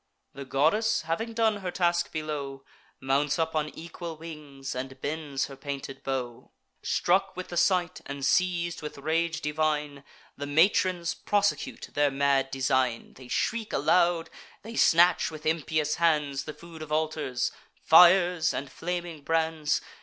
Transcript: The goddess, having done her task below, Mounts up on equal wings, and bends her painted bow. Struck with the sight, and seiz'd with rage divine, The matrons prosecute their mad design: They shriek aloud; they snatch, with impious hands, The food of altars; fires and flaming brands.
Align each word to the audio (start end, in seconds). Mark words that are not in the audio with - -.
The 0.33 0.45
goddess, 0.45 1.03
having 1.03 1.33
done 1.35 1.57
her 1.57 1.69
task 1.69 2.11
below, 2.11 2.65
Mounts 2.99 3.37
up 3.37 3.55
on 3.55 3.69
equal 3.77 4.17
wings, 4.17 4.73
and 4.73 4.99
bends 4.99 5.45
her 5.45 5.55
painted 5.55 6.01
bow. 6.01 6.49
Struck 6.81 7.37
with 7.37 7.49
the 7.49 7.55
sight, 7.55 8.01
and 8.07 8.25
seiz'd 8.25 8.81
with 8.81 8.97
rage 8.97 9.41
divine, 9.41 10.03
The 10.37 10.47
matrons 10.47 11.13
prosecute 11.13 11.89
their 11.93 12.09
mad 12.09 12.49
design: 12.49 13.13
They 13.13 13.27
shriek 13.27 13.71
aloud; 13.73 14.31
they 14.63 14.75
snatch, 14.75 15.29
with 15.29 15.45
impious 15.45 15.97
hands, 15.97 16.45
The 16.45 16.53
food 16.55 16.81
of 16.81 16.91
altars; 16.91 17.51
fires 17.83 18.55
and 18.55 18.71
flaming 18.71 19.21
brands. 19.21 19.81